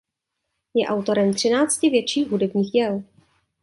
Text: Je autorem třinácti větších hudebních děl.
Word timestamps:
Je 0.75 0.87
autorem 0.89 1.33
třinácti 1.33 1.89
větších 1.89 2.29
hudebních 2.31 2.71
děl. 2.71 3.03